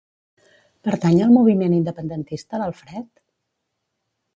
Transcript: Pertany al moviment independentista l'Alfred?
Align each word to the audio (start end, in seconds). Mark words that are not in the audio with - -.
Pertany 0.87 1.21
al 1.27 1.35
moviment 1.37 1.77
independentista 1.83 2.63
l'Alfred? 2.65 3.11